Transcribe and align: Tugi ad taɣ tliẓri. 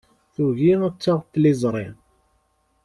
Tugi 0.33 0.73
ad 0.87 0.95
taɣ 1.01 1.19
tliẓri. 1.31 1.87